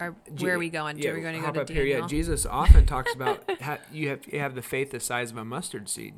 are, 0.00 0.14
where 0.38 0.54
are 0.54 0.58
we 0.58 0.70
going? 0.70 0.98
Yeah, 0.98 1.10
are 1.10 1.14
we 1.14 1.20
going 1.20 1.34
to 1.34 1.40
go 1.40 1.52
to 1.52 1.60
up 1.62 1.66
Daniel? 1.66 1.86
Here? 1.86 1.98
Yeah, 1.98 2.06
Jesus 2.06 2.46
often 2.46 2.86
talks 2.86 3.14
about 3.14 3.50
how 3.60 3.78
you 3.92 4.08
have 4.08 4.20
you 4.26 4.38
have 4.38 4.54
the 4.54 4.62
faith 4.62 4.90
the 4.90 5.00
size 5.00 5.30
of 5.30 5.36
a 5.36 5.44
mustard 5.44 5.88
seed. 5.88 6.14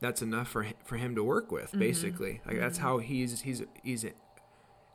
That's 0.00 0.22
enough 0.22 0.48
for 0.48 0.66
for 0.84 0.96
him 0.96 1.14
to 1.14 1.24
work 1.24 1.50
with. 1.50 1.68
Mm-hmm. 1.68 1.78
Basically, 1.78 2.40
like 2.44 2.56
mm-hmm. 2.56 2.60
that's 2.60 2.78
how 2.78 2.98
he's 2.98 3.40
he's 3.42 3.62
he's 3.82 4.04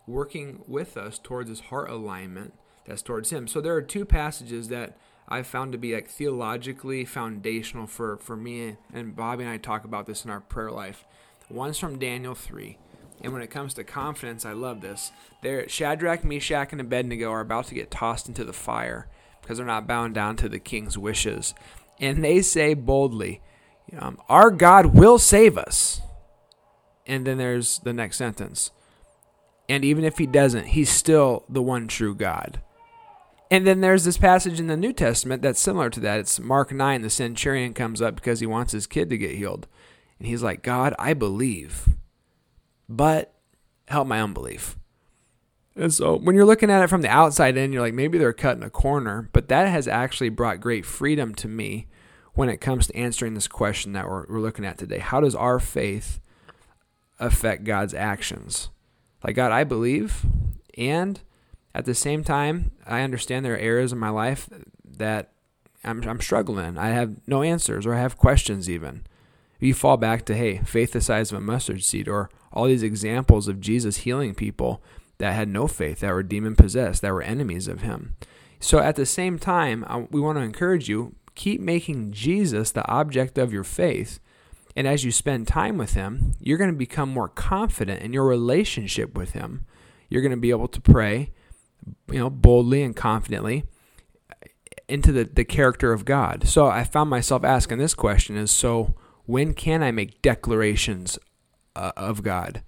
working 0.05 0.63
with 0.67 0.98
us 0.98 1.20
towards 1.20 1.50
his 1.50 1.62
heart 1.62 1.89
alignment. 1.89 2.53
That's 2.86 3.01
towards 3.01 3.32
him. 3.32 3.48
So 3.48 3.62
there 3.62 3.74
are 3.75 3.82
two 3.82 4.05
passages 4.05 4.67
that 4.67 4.98
I've 5.27 5.48
found 5.48 5.72
to 5.72 5.77
be 5.77 5.96
like 5.96 6.10
theologically 6.10 7.05
foundational 7.05 7.88
for 7.88 8.17
for 8.17 8.36
me 8.36 8.77
and 8.93 9.15
Bobbie 9.15 9.43
and 9.43 9.51
I 9.51 9.58
talk 9.58 9.86
about 9.86 10.05
this 10.05 10.25
in 10.25 10.32
our 10.32 10.41
prayer 10.41 10.72
life. 10.72 11.05
One's 11.50 11.79
from 11.79 12.00
Daniel 12.00 12.36
three 12.36 12.77
and 13.24 13.32
when 13.32 13.42
it 13.42 13.50
comes 13.50 13.74
to 13.75 13.86
confidence, 13.86 14.46
I 14.46 14.51
love 14.51 14.82
this. 14.82 15.12
There, 15.42 15.68
Shadrach, 15.70 16.25
Meshach, 16.25 16.74
and 16.74 16.82
Abednego 16.82 17.32
are 17.32 17.39
about 17.39 17.68
to 17.68 17.75
get 17.75 17.89
tossed 17.89 18.27
into 18.27 18.44
the 18.44 18.53
fire 18.53 19.08
because 19.42 19.58
they're 19.58 19.65
not 19.65 19.88
bound 19.88 20.13
down 20.13 20.36
to 20.38 20.50
the 20.50 20.60
king's 20.60 20.98
wishes. 20.98 21.53
And 22.00 22.24
they 22.24 22.42
say 22.42 22.74
boldly, 22.74 23.42
um, 23.98 24.20
Our 24.27 24.51
God 24.51 24.88
will 24.88 25.18
save 25.18 25.58
us. 25.58 26.01
And 27.06 27.25
then 27.25 27.38
there's 27.38 27.80
the 27.80 27.94
next 27.94 28.18
sentence. 28.18 28.72
And 29.70 29.86
even 29.86 30.03
if 30.03 30.18
he 30.18 30.25
doesn't, 30.25 30.68
he's 30.68 30.89
still 30.89 31.46
the 31.48 31.62
one 31.62 31.88
true 31.88 32.15
God. 32.15 32.62
And 33.50 33.65
then 33.65 33.82
there's 33.82 34.03
this 34.03 34.18
passage 34.18 34.60
in 34.60 34.68
the 34.68 34.75
New 34.75 34.92
Testament 34.92 35.42
that's 35.42 35.60
similar 35.60 35.89
to 35.92 36.00
that. 36.01 36.20
It's 36.20 36.39
Mark 36.39 36.74
9. 36.74 37.01
The 37.01 37.10
centurion 37.10 37.74
comes 37.74 38.01
up 38.01 38.15
because 38.15 38.39
he 38.39 38.46
wants 38.46 38.74
his 38.74 38.88
kid 38.88 39.10
to 39.10 39.18
get 39.18 39.36
healed. 39.36 39.68
And 40.18 40.27
he's 40.27 40.44
like, 40.44 40.63
God, 40.63 40.94
I 40.98 41.13
believe 41.13 41.89
but 42.96 43.34
help 43.88 44.08
my 44.08 44.22
unbelief. 44.22 44.78
And 45.76 45.92
so 45.92 46.16
when 46.16 46.36
you're 46.36 46.46
looking 46.46 46.70
at 46.70 46.84
it 46.84 46.90
from 46.90 47.02
the 47.02 47.10
outside 47.10 47.58
in, 47.58 47.74
you're 47.74 47.82
like, 47.82 47.96
maybe 47.96 48.18
they're 48.18 48.34
cutting 48.34 48.64
a 48.64 48.70
corner. 48.70 49.30
But 49.34 49.48
that 49.48 49.68
has 49.68 49.88
actually 49.88 50.30
brought 50.30 50.62
great 50.62 50.86
freedom 50.86 51.34
to 51.36 51.48
me 51.48 51.88
when 52.34 52.50
it 52.50 52.62
comes 52.62 52.88
to 52.88 52.96
answering 52.96 53.34
this 53.34 53.48
question 53.48 53.94
that 53.94 54.08
we're, 54.08 54.26
we're 54.28 54.40
looking 54.40 54.66
at 54.66 54.78
today. 54.78 55.00
How 55.00 55.20
does 55.20 55.34
our 55.34 55.60
faith 55.60 56.20
affect 57.20 57.64
God's 57.64 57.96
actions? 57.96 58.70
Like, 59.24 59.36
God, 59.36 59.52
I 59.52 59.64
believe. 59.64 60.26
And 60.78 61.20
at 61.74 61.86
the 61.86 61.96
same 61.96 62.24
time, 62.24 62.72
I 62.86 63.02
understand 63.02 63.44
there 63.44 63.56
are 63.56 63.58
areas 63.58 63.92
in 63.92 63.98
my 63.98 64.10
life 64.10 64.48
that 64.86 65.32
I'm, 65.84 66.04
I'm 66.08 66.22
struggling. 66.22 66.78
I 66.78 66.90
have 66.90 67.16
no 67.26 67.42
answers 67.42 67.88
or 67.88 67.96
I 67.96 68.00
have 68.00 68.18
questions 68.18 68.70
even. 68.70 69.08
You 69.60 69.74
fall 69.74 69.98
back 69.98 70.26
to, 70.26 70.36
hey, 70.36 70.60
faith 70.60 70.92
the 70.92 71.02
size 71.02 71.32
of 71.32 71.38
a 71.38 71.42
mustard 71.42 71.84
seed, 71.84 72.08
or 72.08 72.30
all 72.54 72.66
these 72.66 72.84
examples 72.84 73.48
of 73.48 73.60
Jesus 73.60 73.98
healing 73.98 74.36
people 74.36 74.84
that 75.18 75.34
had 75.34 75.48
no 75.48 75.68
faith, 75.68 76.00
that 76.00 76.14
were 76.14 76.24
demon 76.24 76.56
possessed, 76.56 77.02
that 77.02 77.14
were 77.14 77.22
enemies 77.22 77.68
of 77.68 77.82
him. 77.82 78.16
So 78.60 78.80
at 78.80 78.96
the 78.96 79.06
same 79.06 79.40
time, 79.40 80.08
we 80.12 80.22
want 80.22 80.38
to 80.38 80.44
encourage 80.44 80.88
you 80.88 81.16
keep 81.36 81.60
making 81.60 82.12
Jesus 82.12 82.72
the 82.72 82.88
object 82.88 83.38
of 83.38 83.52
your 83.52 83.64
faith. 83.64 84.20
And 84.76 84.88
as 84.88 85.04
you 85.04 85.12
spend 85.12 85.48
time 85.48 85.78
with 85.78 85.94
him, 85.94 86.34
you're 86.40 86.58
going 86.58 86.72
to 86.72 86.78
become 86.78 87.10
more 87.10 87.28
confident 87.28 88.02
in 88.02 88.14
your 88.14 88.26
relationship 88.26 89.16
with 89.18 89.32
him. 89.32 89.66
You're 90.10 90.22
going 90.22 90.32
to 90.32 90.38
be 90.38 90.50
able 90.50 90.68
to 90.68 90.82
pray, 90.82 91.32
you 92.12 92.20
know, 92.20 92.30
boldly 92.30 92.84
and 92.84 92.96
confidently 92.96 93.66
into 94.88 95.12
the, 95.12 95.24
the 95.26 95.46
character 95.46 95.94
of 95.94 96.06
God. 96.06 96.48
So 96.48 96.68
I 96.68 96.84
found 96.84 97.10
myself 97.10 97.44
asking 97.44 97.78
this 97.78 97.94
question 97.94 98.38
is 98.38 98.52
so 98.52 98.96
when 99.26 99.54
can 99.54 99.82
I 99.82 99.92
make 99.92 100.22
declarations 100.22 101.18
uh, 101.75 101.92
of 101.96 102.24
God? 102.24 102.63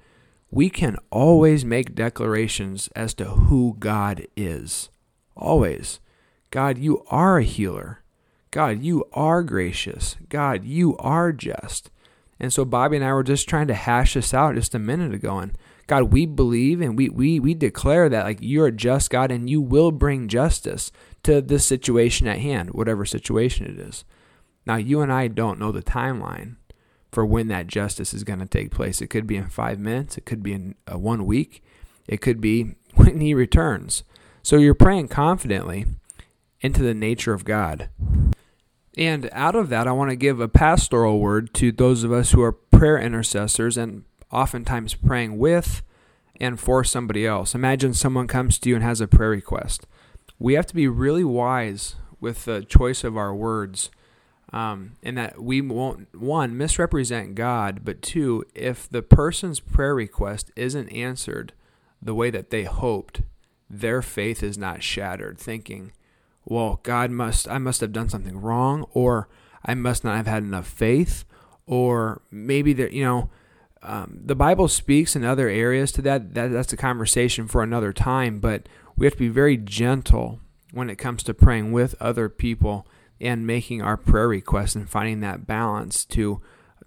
we 0.56 0.70
can 0.70 0.96
always 1.12 1.66
make 1.66 1.94
declarations 1.94 2.88
as 2.96 3.14
to 3.16 3.26
who 3.26 3.76
God 3.78 4.26
is. 4.38 4.90
Always. 5.36 6.00
God, 6.50 6.78
you 6.78 7.04
are 7.10 7.40
a 7.40 7.44
healer. 7.44 8.04
God, 8.52 8.82
you 8.82 9.04
are 9.12 9.44
gracious. 9.44 10.16
God, 10.30 10.64
you 10.64 10.96
are 10.98 11.34
just. 11.34 11.92
And 12.40 12.54
so 12.54 12.64
Bobbie 12.64 12.96
and 12.96 13.06
I 13.06 13.12
were 13.12 13.22
just 13.22 13.50
trying 13.50 13.68
to 13.68 13.74
hash 13.74 14.14
this 14.14 14.34
out 14.34 14.56
just 14.56 14.74
a 14.74 14.80
minute 14.80 15.14
ago. 15.14 15.40
And 15.40 15.58
God, 15.88 16.14
we 16.14 16.26
believe 16.26 16.80
and 16.80 16.98
we, 16.98 17.10
we, 17.10 17.38
we 17.38 17.54
declare 17.54 18.08
that 18.08 18.24
like 18.24 18.38
you're 18.40 18.68
a 18.68 18.72
just 18.72 19.10
God 19.10 19.32
and 19.32 19.50
you 19.50 19.60
will 19.60 19.92
bring 19.92 20.30
justice 20.30 20.90
to 21.24 21.42
this 21.42 21.66
situation 21.66 22.28
at 22.28 22.40
hand, 22.40 22.70
whatever 22.72 23.06
situation 23.06 23.66
it 23.66 23.78
is. 23.78 24.06
Now, 24.66 24.78
you 24.78 25.02
and 25.02 25.12
I 25.12 25.28
don't 25.28 25.60
know 25.60 25.74
the 25.74 25.84
timeline 25.84 26.56
for 27.16 27.26
when 27.26 27.48
that 27.48 27.68
justice 27.68 28.14
is 28.14 28.26
going 28.26 28.40
to 28.40 28.46
take 28.46 28.72
place. 28.72 29.02
It 29.02 29.08
could 29.08 29.26
be 29.26 29.38
in 29.38 29.48
five 29.48 29.80
minutes, 29.80 30.18
it 30.18 30.26
could 30.26 30.44
be 30.44 30.52
in 30.52 30.76
uh, 30.92 31.00
one 31.00 31.26
week, 31.26 31.64
it 32.10 32.20
could 32.20 32.42
be 32.42 32.76
when 32.96 33.22
he 33.22 33.34
returns. 33.34 34.04
So 34.44 34.58
you're 34.58 34.76
praying 34.76 35.08
confidently 35.08 35.86
into 36.60 36.84
the 36.84 36.94
nature 36.94 37.34
of 37.34 37.46
God. 37.46 37.90
And 38.98 39.30
out 39.32 39.56
of 39.56 39.70
that, 39.70 39.88
I 39.88 39.94
want 39.94 40.10
to 40.10 40.18
give 40.18 40.42
a 40.42 40.50
pastoral 40.50 41.20
word 41.20 41.54
to 41.56 41.72
those 41.72 42.04
of 42.04 42.12
us 42.12 42.32
who 42.32 42.42
are 42.42 42.52
prayer 42.52 42.98
intercessors 42.98 43.78
and 43.78 44.04
oftentimes 44.30 44.94
praying 44.94 45.38
with 45.38 45.84
and 46.42 46.60
for 46.60 46.84
somebody 46.84 47.26
else. 47.26 47.56
Imagine 47.56 47.94
someone 47.94 48.28
comes 48.28 48.60
to 48.60 48.70
you 48.70 48.76
and 48.76 48.84
has 48.84 49.00
a 49.00 49.08
prayer 49.08 49.30
request. 49.30 49.88
We 50.38 50.56
have 50.56 50.68
to 50.68 50.76
be 50.76 50.90
really 50.90 51.24
wise 51.24 51.96
with 52.20 52.44
the 52.44 52.62
choice 52.62 53.06
of 53.06 53.16
our 53.16 53.34
words 53.34 53.90
um, 54.56 54.94
and 55.04 55.18
that 55.18 55.44
we 55.44 55.60
won't 55.60 56.08
one 56.18 56.58
misrepresent 56.58 57.36
God, 57.36 57.82
but 57.84 58.02
two, 58.02 58.46
if 58.56 58.88
the 58.88 59.02
person's 59.02 59.60
prayer 59.60 59.94
request 59.94 60.50
isn't 60.56 60.88
answered 60.90 61.52
the 62.02 62.16
way 62.16 62.30
that 62.30 62.52
they 62.52 62.64
hoped, 62.64 63.22
their 63.70 64.02
faith 64.02 64.42
is 64.42 64.58
not 64.58 64.82
shattered. 64.82 65.38
Thinking, 65.38 65.92
well, 66.46 66.80
God 66.84 67.12
must 67.12 67.50
I 67.50 67.58
must 67.58 67.82
have 67.82 67.92
done 67.92 68.08
something 68.08 68.40
wrong, 68.40 68.86
or 68.94 69.28
I 69.66 69.74
must 69.74 70.06
not 70.06 70.16
have 70.16 70.28
had 70.28 70.44
enough 70.44 70.68
faith, 70.68 71.26
or 71.68 72.22
maybe 72.32 72.72
there, 72.72 72.90
you 72.90 73.04
know. 73.04 73.30
Um, 73.84 74.22
the 74.26 74.36
Bible 74.36 74.68
speaks 74.68 75.16
in 75.16 75.24
other 75.26 75.50
areas 75.50 75.92
to 75.92 76.02
that. 76.04 76.34
that. 76.34 76.54
That's 76.54 76.74
a 76.74 76.78
conversation 76.78 77.48
for 77.48 77.62
another 77.62 77.92
time, 77.92 78.40
but 78.40 78.70
we 78.96 79.06
have 79.06 79.14
to 79.14 79.20
be 79.20 79.28
very 79.28 79.58
gentle 79.58 80.40
when 80.72 80.90
it 80.90 80.96
comes 80.96 81.24
to 81.24 81.34
praying 81.34 81.74
with 81.74 81.94
other 82.00 82.30
people 82.30 82.88
and 83.20 83.48
making 83.48 83.82
our 83.82 83.98
prayer 83.98 84.28
requests 84.28 84.76
and 84.76 84.90
finding 84.90 85.22
that 85.22 85.48
balance 85.48 86.06
to 86.06 86.42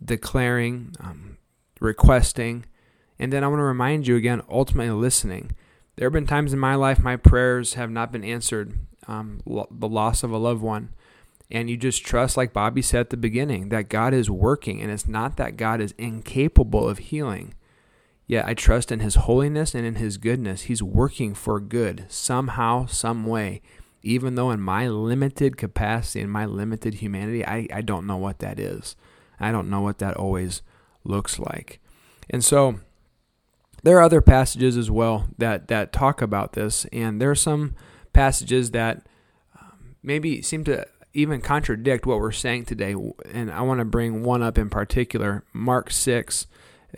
declaring, 0.05 0.95
um, 1.01 1.39
requesting, 1.81 2.65
and 3.19 3.33
then 3.33 3.43
I 3.43 3.49
want 3.49 3.61
to 3.61 3.65
remind 3.65 4.07
you 4.07 4.17
again, 4.17 4.43
ultimately 4.49 4.91
listening. 4.91 5.53
There 5.97 6.07
have 6.07 6.13
been 6.13 6.27
times 6.27 6.53
in 6.53 6.59
my 6.59 6.77
life 6.77 7.01
my 7.01 7.17
prayers 7.17 7.75
have 7.75 7.91
not 7.91 8.13
been 8.13 8.25
answered, 8.25 8.79
um, 9.09 9.41
lo- 9.45 9.69
the 9.71 9.89
loss 9.89 10.23
of 10.23 10.31
a 10.31 10.39
loved 10.39 10.63
one. 10.63 10.91
And 11.51 11.71
you 11.71 11.77
just 11.77 12.05
trust, 12.05 12.37
like 12.37 12.53
Bobbie 12.53 12.83
said 12.83 13.01
at 13.01 13.11
the 13.11 13.17
beginning, 13.17 13.71
that 13.71 13.89
God 13.89 14.13
is 14.13 14.31
working. 14.31 14.81
And 14.83 14.91
it's 14.93 15.09
not 15.09 15.37
that 15.39 15.57
God 15.57 15.81
is 15.81 15.95
incapable 15.97 16.89
of 16.89 16.99
healing. 16.99 17.55
Yet 18.27 18.47
I 18.47 18.53
trust 18.53 18.93
in 18.93 19.01
His 19.01 19.15
holiness 19.15 19.75
and 19.75 19.87
in 19.87 19.95
His 19.95 20.19
goodness. 20.19 20.63
He's 20.63 20.83
working 20.83 21.35
for 21.35 21.59
good 21.59 22.05
somehow, 22.09 22.85
some 22.87 23.27
way 23.27 23.63
even 24.03 24.35
though 24.35 24.51
in 24.51 24.61
my 24.61 24.89
limited 24.89 25.57
capacity 25.57 26.21
and 26.21 26.31
my 26.31 26.47
limited 26.47 26.95
humanity, 26.95 27.45
I, 27.45 27.67
I 27.73 27.81
don't 27.81 28.07
know 28.07 28.17
what 28.17 28.39
that 28.41 28.59
is. 28.59 28.97
I 29.41 29.53
don't 29.53 29.71
know 29.71 29.81
what 29.81 29.99
that 29.99 30.17
always 30.17 30.63
looks 31.05 31.39
like. 31.39 31.81
And 32.31 32.45
so 32.45 32.81
there 33.83 33.97
are 33.99 34.03
other 34.03 34.21
passages 34.21 34.77
as 34.77 34.91
well 34.91 35.29
that, 35.39 35.69
that 35.69 35.93
talk 35.93 36.21
about 36.21 36.53
this, 36.53 36.85
and 36.93 37.21
there 37.21 37.31
are 37.31 37.37
some 37.37 37.75
passages 38.13 38.73
that 38.73 39.07
um, 39.61 39.97
maybe 40.03 40.43
seem 40.43 40.65
to 40.65 40.87
even 41.15 41.41
contradict 41.41 42.07
what 42.07 42.19
we're 42.19 42.33
saying 42.33 42.65
today. 42.65 42.95
And 43.33 43.51
I 43.51 43.63
want 43.63 43.79
to 43.81 43.85
bring 43.85 44.23
one 44.23 44.43
up 44.43 44.59
in 44.59 44.69
particular 44.71 45.45
Mark 45.53 45.91
6 45.91 46.47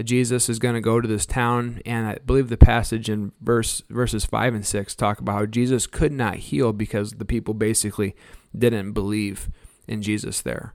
Jesus 0.05 0.49
is 0.49 0.59
going 0.61 0.77
to 0.77 0.81
go 0.81 1.01
to 1.01 1.09
this 1.09 1.27
town, 1.27 1.81
and 1.85 2.07
I 2.07 2.19
believe 2.25 2.49
the 2.49 2.57
passage 2.57 3.09
in 3.09 3.33
verse 3.41 3.83
verses 3.91 4.25
five 4.25 4.55
and 4.55 4.65
six 4.65 4.95
talk 4.95 5.19
about 5.19 5.35
how 5.35 5.47
Jesus 5.47 5.87
could 5.87 6.13
not 6.13 6.37
heal 6.37 6.73
because 6.73 7.13
the 7.13 7.25
people 7.25 7.55
basically 7.55 8.15
didn't 8.57 8.93
believe 8.93 9.51
in 9.89 10.01
Jesus 10.01 10.41
there. 10.41 10.75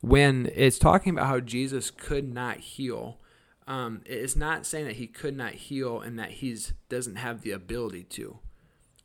When 0.00 0.50
it's 0.54 0.78
talking 0.78 1.12
about 1.12 1.26
how 1.26 1.40
Jesus 1.40 1.90
could 1.90 2.32
not 2.32 2.58
heal, 2.58 3.18
um, 3.66 4.02
it's 4.06 4.36
not 4.36 4.64
saying 4.64 4.86
that 4.86 4.96
he 4.96 5.06
could 5.06 5.36
not 5.36 5.52
heal 5.52 6.00
and 6.00 6.18
that 6.18 6.30
he 6.30 6.56
doesn't 6.88 7.16
have 7.16 7.42
the 7.42 7.50
ability 7.50 8.04
to. 8.04 8.38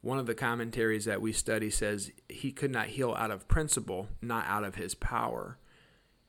One 0.02 0.18
of 0.18 0.26
the 0.26 0.36
commentaries 0.36 1.06
that 1.06 1.22
we 1.22 1.32
study 1.32 1.70
says 1.70 2.12
he 2.30 2.52
could 2.52 2.72
not 2.72 2.88
heal 2.88 3.14
out 3.14 3.32
of 3.32 3.48
principle, 3.48 4.08
not 4.22 4.46
out 4.48 4.64
of 4.64 4.76
his 4.76 4.96
power. 4.96 5.58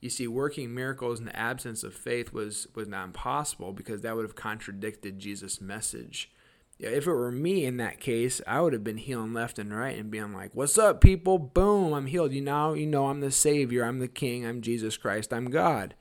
You 0.03 0.09
see, 0.09 0.27
working 0.27 0.73
miracles 0.73 1.19
in 1.19 1.25
the 1.27 1.35
absence 1.35 1.81
of 1.81 1.93
faith 1.93 2.33
was, 2.33 2.67
was 2.75 2.89
not 2.89 3.05
impossible 3.05 3.71
because 3.71 4.01
that 4.01 4.17
would 4.17 4.25
have 4.25 4.35
contradicted 4.35 5.17
Jesus' 5.17 5.61
message. 5.61 6.29
If 6.77 7.07
it 7.07 7.13
were 7.13 7.31
me 7.31 7.63
in 7.63 7.77
that 7.77 8.01
case, 8.01 8.41
I 8.45 8.59
would 8.59 8.73
have 8.73 8.83
been 8.83 8.97
healing 8.97 9.31
left 9.31 9.57
and 9.57 9.73
right 9.73 9.97
and 9.97 10.11
being 10.11 10.33
like, 10.33 10.53
"What's 10.53 10.77
up, 10.77 10.99
people? 10.99 11.39
Boom, 11.39 11.93
I'm 11.93 12.07
healed. 12.07 12.33
You 12.33 12.41
know, 12.41 12.73
you 12.73 12.85
know, 12.85 13.07
I'm 13.07 13.21
the 13.21 13.31
Savior. 13.31 13.85
I'm 13.85 13.99
the 13.99 14.09
King. 14.09 14.45
I'm 14.45 14.59
Jesus 14.59 14.97
Christ. 14.97 15.31
I'm 15.31 15.49
God." 15.49 15.95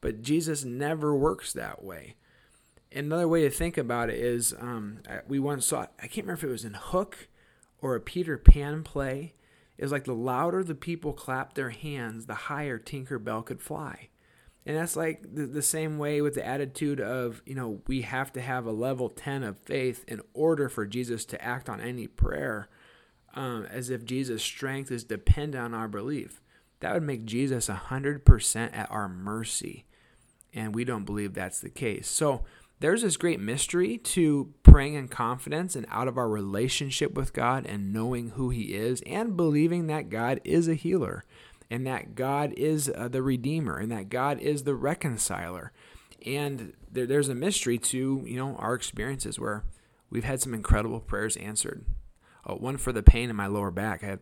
But 0.00 0.22
Jesus 0.22 0.64
never 0.64 1.12
works 1.12 1.52
that 1.52 1.82
way. 1.82 2.14
Another 2.94 3.26
way 3.26 3.42
to 3.42 3.50
think 3.50 3.76
about 3.76 4.10
it 4.10 4.20
is, 4.20 4.54
um, 4.60 5.00
we 5.26 5.40
once 5.40 5.66
saw. 5.66 5.88
I 5.98 6.06
can't 6.06 6.24
remember 6.24 6.34
if 6.34 6.44
it 6.44 6.52
was 6.52 6.64
in 6.64 6.74
Hook 6.74 7.26
or 7.82 7.96
a 7.96 8.00
Peter 8.00 8.38
Pan 8.38 8.84
play 8.84 9.32
is 9.80 9.90
like 9.90 10.04
the 10.04 10.14
louder 10.14 10.62
the 10.62 10.74
people 10.74 11.14
clapped 11.14 11.56
their 11.56 11.70
hands, 11.70 12.26
the 12.26 12.34
higher 12.34 12.78
Tinker 12.78 13.18
Bell 13.18 13.42
could 13.42 13.62
fly. 13.62 14.10
And 14.66 14.76
that's 14.76 14.94
like 14.94 15.22
the, 15.22 15.46
the 15.46 15.62
same 15.62 15.96
way 15.96 16.20
with 16.20 16.34
the 16.34 16.46
attitude 16.46 17.00
of, 17.00 17.40
you 17.46 17.54
know, 17.54 17.80
we 17.86 18.02
have 18.02 18.30
to 18.34 18.42
have 18.42 18.66
a 18.66 18.72
level 18.72 19.08
10 19.08 19.42
of 19.42 19.58
faith 19.58 20.04
in 20.06 20.20
order 20.34 20.68
for 20.68 20.84
Jesus 20.84 21.24
to 21.24 21.42
act 21.42 21.70
on 21.70 21.80
any 21.80 22.06
prayer, 22.06 22.68
um, 23.34 23.66
as 23.70 23.88
if 23.88 24.04
Jesus' 24.04 24.42
strength 24.42 24.90
is 24.90 25.02
dependent 25.02 25.64
on 25.64 25.72
our 25.72 25.88
belief. 25.88 26.42
That 26.80 26.92
would 26.92 27.02
make 27.02 27.24
Jesus 27.24 27.68
100% 27.68 28.76
at 28.76 28.90
our 28.90 29.08
mercy. 29.08 29.86
And 30.52 30.74
we 30.74 30.84
don't 30.84 31.06
believe 31.06 31.32
that's 31.32 31.60
the 31.60 31.70
case. 31.70 32.06
So, 32.06 32.44
there's 32.80 33.02
this 33.02 33.18
great 33.18 33.40
mystery 33.40 33.98
to 33.98 34.52
praying 34.62 34.94
in 34.94 35.08
confidence 35.08 35.76
and 35.76 35.86
out 35.90 36.08
of 36.08 36.16
our 36.16 36.28
relationship 36.28 37.12
with 37.12 37.34
God 37.34 37.66
and 37.66 37.92
knowing 37.92 38.30
who 38.30 38.48
He 38.48 38.74
is 38.74 39.02
and 39.06 39.36
believing 39.36 39.86
that 39.86 40.08
God 40.08 40.40
is 40.44 40.66
a 40.66 40.74
healer 40.74 41.24
and 41.70 41.86
that 41.86 42.14
God 42.14 42.52
is 42.56 42.90
uh, 42.94 43.08
the 43.08 43.22
Redeemer 43.22 43.76
and 43.76 43.92
that 43.92 44.08
God 44.08 44.40
is 44.40 44.64
the 44.64 44.74
reconciler. 44.74 45.72
And 46.24 46.72
there, 46.90 47.06
there's 47.06 47.28
a 47.28 47.34
mystery 47.34 47.78
to 47.78 48.24
you 48.26 48.36
know 48.36 48.56
our 48.56 48.74
experiences 48.74 49.38
where 49.38 49.64
we've 50.08 50.24
had 50.24 50.40
some 50.40 50.54
incredible 50.54 51.00
prayers 51.00 51.36
answered. 51.36 51.84
Uh, 52.46 52.54
one 52.54 52.78
for 52.78 52.92
the 52.92 53.02
pain 53.02 53.28
in 53.28 53.36
my 53.36 53.46
lower 53.46 53.70
back. 53.70 54.02
I 54.02 54.08
have 54.08 54.20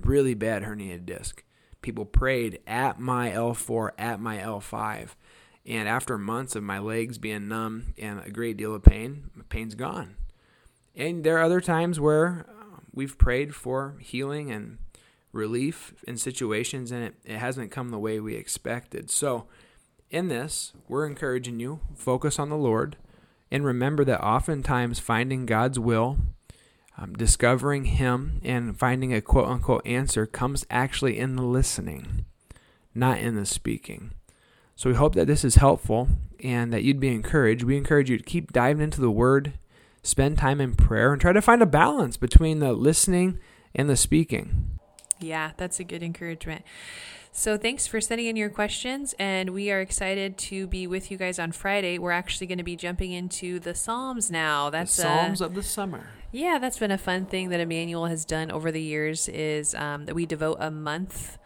really 0.00 0.34
bad 0.34 0.64
herniated 0.64 1.06
disc. 1.06 1.44
People 1.80 2.04
prayed 2.04 2.58
at 2.66 2.98
my 2.98 3.30
L4, 3.30 3.90
at 3.96 4.20
my 4.20 4.38
L5 4.38 5.10
and 5.66 5.88
after 5.88 6.16
months 6.16 6.56
of 6.56 6.62
my 6.62 6.78
legs 6.78 7.18
being 7.18 7.48
numb 7.48 7.94
and 7.98 8.20
a 8.24 8.30
great 8.30 8.56
deal 8.56 8.74
of 8.74 8.82
pain, 8.82 9.30
my 9.34 9.44
pain's 9.48 9.74
gone. 9.74 10.16
And 10.96 11.22
there 11.22 11.38
are 11.38 11.42
other 11.42 11.60
times 11.60 12.00
where 12.00 12.46
uh, 12.48 12.80
we've 12.92 13.18
prayed 13.18 13.54
for 13.54 13.96
healing 14.00 14.50
and 14.50 14.78
relief 15.32 15.94
in 16.06 16.16
situations 16.16 16.90
and 16.90 17.04
it, 17.04 17.14
it 17.24 17.36
hasn't 17.38 17.70
come 17.70 17.90
the 17.90 17.98
way 17.98 18.20
we 18.20 18.34
expected. 18.34 19.10
So, 19.10 19.46
in 20.10 20.26
this, 20.26 20.72
we're 20.88 21.06
encouraging 21.06 21.60
you 21.60 21.80
focus 21.94 22.40
on 22.40 22.48
the 22.48 22.56
Lord 22.56 22.96
and 23.50 23.64
remember 23.64 24.04
that 24.04 24.20
oftentimes 24.20 24.98
finding 24.98 25.46
God's 25.46 25.78
will, 25.78 26.18
um, 26.96 27.14
discovering 27.14 27.84
Him, 27.84 28.40
and 28.44 28.78
finding 28.78 29.12
a 29.12 29.20
quote 29.20 29.48
unquote 29.48 29.86
answer 29.86 30.26
comes 30.26 30.66
actually 30.70 31.18
in 31.18 31.36
the 31.36 31.42
listening, 31.42 32.24
not 32.94 33.18
in 33.18 33.36
the 33.36 33.46
speaking. 33.46 34.12
So, 34.80 34.88
we 34.88 34.96
hope 34.96 35.14
that 35.14 35.26
this 35.26 35.44
is 35.44 35.56
helpful 35.56 36.08
and 36.42 36.72
that 36.72 36.82
you'd 36.84 37.00
be 37.00 37.08
encouraged. 37.08 37.64
We 37.64 37.76
encourage 37.76 38.08
you 38.08 38.16
to 38.16 38.24
keep 38.24 38.50
diving 38.50 38.82
into 38.82 39.02
the 39.02 39.10
Word 39.10 39.52
spend 40.02 40.38
time 40.38 40.58
in 40.58 40.74
prayer 40.74 41.12
and 41.12 41.20
try 41.20 41.34
to 41.34 41.42
find 41.42 41.60
a 41.60 41.66
balance 41.66 42.16
between 42.16 42.60
the 42.60 42.72
listening 42.72 43.38
and 43.74 43.90
the 43.90 43.96
speaking. 43.96 44.78
Yeah, 45.18 45.50
that's 45.58 45.80
a 45.80 45.84
good 45.84 46.02
encouragement. 46.02 46.64
So 47.30 47.58
thanks 47.58 47.86
for 47.86 48.00
sending 48.00 48.26
in 48.26 48.36
your 48.36 48.48
questions, 48.48 49.14
and 49.18 49.50
we 49.50 49.70
are 49.70 49.82
excited 49.82 50.38
to 50.38 50.66
be 50.66 50.86
with 50.86 51.10
you 51.10 51.18
guys 51.18 51.38
on 51.38 51.52
Friday. 51.52 51.98
We're 51.98 52.12
actually 52.12 52.46
going 52.46 52.56
to 52.56 52.64
be 52.64 52.74
jumping 52.74 53.12
into 53.12 53.60
the 53.60 53.74
Psalms 53.74 54.30
now. 54.30 54.70
That's 54.70 54.96
the 54.96 55.02
Psalms 55.02 55.42
a, 55.42 55.44
of 55.44 55.54
the 55.56 55.62
summer. 55.62 56.06
Yeah, 56.32 56.56
that's 56.58 56.78
been 56.78 56.90
a 56.90 56.96
fun 56.96 57.26
thing 57.26 57.50
that 57.50 57.60
Emmanuel 57.60 58.06
has 58.06 58.24
done 58.24 58.50
over 58.50 58.72
the 58.72 58.80
years. 58.80 59.28
Is 59.28 59.74
um, 59.74 60.06
that 60.06 60.14
we 60.14 60.24
devote 60.24 60.56
a 60.58 60.70
month 60.70 61.36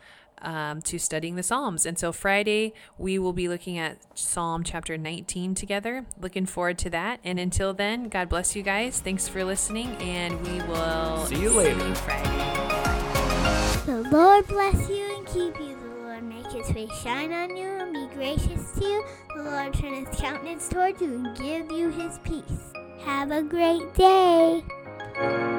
um, 0.45 0.83
to 0.83 0.99
studying 0.99 1.37
the 1.37 1.43
Psalms. 1.43 1.87
And 1.87 1.99
so 1.99 2.13
Friday, 2.13 2.75
we 2.99 3.19
will 3.19 3.33
be 3.33 3.49
looking 3.49 3.79
at 3.79 3.99
Psalm 4.15 4.63
chapter 4.63 4.97
19 4.97 5.55
together. 5.55 6.07
Looking 6.21 6.47
forward 6.47 6.79
to 6.79 6.91
that. 6.91 7.21
And 7.25 7.39
until 7.39 7.75
then, 7.75 8.09
God 8.09 8.29
bless 8.29 8.55
you 8.55 8.63
guys. 8.63 9.01
Thanks 9.01 9.27
for 9.29 9.45
listening, 9.45 9.97
and 9.97 10.41
we 10.47 10.63
will 10.69 11.27
see 11.27 11.41
you 11.41 11.51
later. 11.51 11.81
See 11.81 11.89
you 11.89 11.95
Friday. 11.97 12.65
The 13.87 14.03
Lord 14.11 14.47
bless 14.47 14.89
you 14.89 15.17
and 15.17 15.27
keep 15.27 15.59
you. 15.61 15.77
The 15.77 16.03
Lord 16.03 16.25
make 16.25 16.51
his 16.51 16.71
face 16.71 16.93
shine 17.03 17.33
on 17.33 17.57
you 17.57 17.67
and 17.67 17.93
be 17.93 18.07
gracious 18.15 18.73
to 18.79 18.85
you. 18.85 19.05
The 19.37 19.43
Lord 19.43 19.75
turn 19.75 20.07
his 20.07 20.19
countenance 20.19 20.69
toward 20.69 21.01
you 21.01 21.15
and 21.15 21.37
give 21.37 21.71
you 21.71 21.91
his 21.91 22.19
peace. 22.21 22.73
Have 23.05 23.31
a 23.31 23.43
great 23.43 23.93
day. 23.95 25.54